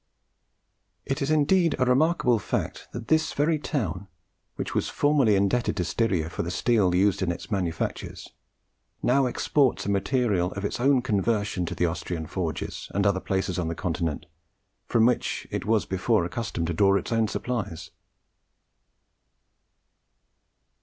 [1.05, 4.07] It is indeed a remarkable fact that this very town,
[4.55, 8.27] which was formerly indebted to Styria for the steel used in its manufactures,
[9.03, 13.59] now exports a material of its own conversion to the Austrian forges and other places
[13.59, 14.25] on the Continent
[14.87, 17.91] from which it was before accustomed to draw its own supplies.